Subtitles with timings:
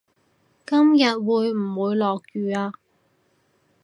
[0.65, 2.71] 今日會唔會落雨呀